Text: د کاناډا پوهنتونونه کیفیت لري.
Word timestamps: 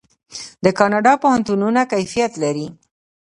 د 0.65 0.67
کاناډا 0.79 1.13
پوهنتونونه 1.23 1.81
کیفیت 1.93 2.33
لري. 2.43 2.67